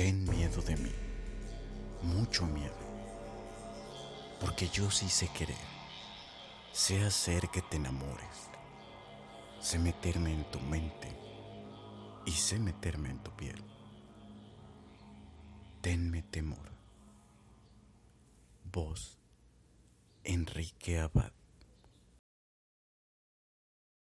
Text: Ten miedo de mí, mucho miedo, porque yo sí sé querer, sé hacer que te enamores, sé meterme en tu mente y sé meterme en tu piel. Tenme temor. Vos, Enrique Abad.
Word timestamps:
Ten 0.00 0.24
miedo 0.24 0.62
de 0.62 0.78
mí, 0.78 0.92
mucho 2.00 2.46
miedo, 2.46 2.72
porque 4.40 4.66
yo 4.66 4.90
sí 4.90 5.10
sé 5.10 5.28
querer, 5.28 5.58
sé 6.72 7.04
hacer 7.04 7.50
que 7.50 7.60
te 7.60 7.76
enamores, 7.76 8.48
sé 9.60 9.78
meterme 9.78 10.32
en 10.32 10.50
tu 10.50 10.58
mente 10.58 11.14
y 12.24 12.30
sé 12.30 12.58
meterme 12.58 13.10
en 13.10 13.18
tu 13.18 13.30
piel. 13.32 13.62
Tenme 15.82 16.22
temor. 16.22 16.72
Vos, 18.72 19.18
Enrique 20.24 20.98
Abad. 20.98 21.39